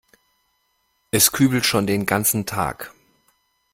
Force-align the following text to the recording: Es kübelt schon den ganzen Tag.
Es 1.11 1.31
kübelt 1.31 1.63
schon 1.67 1.85
den 1.85 2.07
ganzen 2.07 2.47
Tag. 2.47 2.91